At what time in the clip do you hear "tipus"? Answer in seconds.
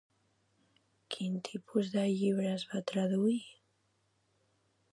1.49-1.91